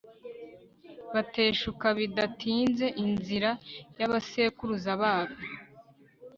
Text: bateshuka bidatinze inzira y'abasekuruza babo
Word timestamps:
bateshuka 1.13 1.85
bidatinze 1.99 2.85
inzira 3.05 3.49
y'abasekuruza 3.99 4.91
babo 5.01 5.35